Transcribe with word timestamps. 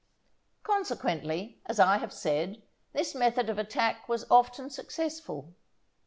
Consequently, 0.63 1.61
as 1.67 1.79
I 1.79 1.97
have 1.97 2.11
said, 2.11 2.63
this 2.91 3.13
method 3.13 3.51
of 3.51 3.59
attack 3.59 4.09
was 4.09 4.25
often 4.31 4.71
successful. 4.71 5.53